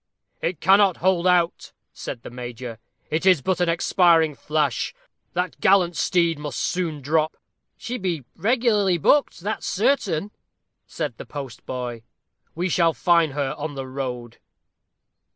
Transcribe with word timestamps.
"It 0.41 0.59
cannot 0.61 0.97
hold 0.97 1.27
out," 1.27 1.73
said 1.93 2.23
the 2.23 2.31
major; 2.31 2.79
"it 3.11 3.23
is 3.23 3.43
but 3.43 3.59
an 3.61 3.69
expiring 3.69 4.33
flash; 4.33 4.95
that 5.33 5.61
gallant 5.61 5.95
steed 5.95 6.39
must 6.39 6.57
soon 6.59 7.01
drop." 7.01 7.37
"She 7.77 7.99
be 7.99 8.25
regularly 8.35 8.97
booked, 8.97 9.41
that's 9.41 9.67
certain," 9.67 10.31
said 10.87 11.17
the 11.19 11.25
postboy. 11.27 12.01
"We 12.55 12.67
shall 12.67 12.93
find 12.93 13.33
her 13.33 13.53
on 13.59 13.75
the 13.75 13.85
road." 13.85 14.39